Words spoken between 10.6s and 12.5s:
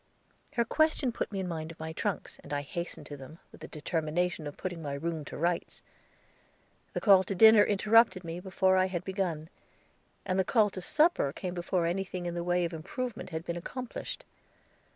to supper came before anything in the